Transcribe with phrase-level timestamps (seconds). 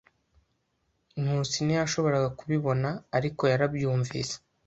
[1.21, 4.35] Nkusi ntiyashoboraga kubibona, ariko yarabyumvise.